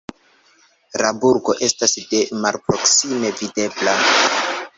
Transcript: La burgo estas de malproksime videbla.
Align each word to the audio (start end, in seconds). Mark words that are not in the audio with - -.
La 1.03 1.11
burgo 1.25 1.55
estas 1.67 1.93
de 2.15 2.23
malproksime 2.47 3.33
videbla. 3.45 3.97